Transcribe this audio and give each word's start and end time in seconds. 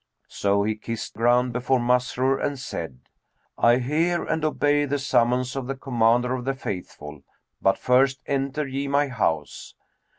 So 0.31 0.63
he 0.63 0.77
kissed 0.77 1.13
ground 1.13 1.53
before 1.53 1.77
Masrur 1.79 2.43
and 2.43 2.57
said, 2.57 3.01
"I 3.55 3.77
hear 3.77 4.23
and 4.23 4.43
obey 4.43 4.85
the 4.85 4.97
summons 4.97 5.55
of 5.55 5.67
the 5.67 5.75
Commander 5.75 6.33
of 6.33 6.43
the 6.43 6.55
Faithful; 6.55 7.21
but 7.61 7.77
first 7.77 8.19
enter 8.25 8.65
ye 8.65 8.87
my 8.87 9.09
house." 9.09 9.75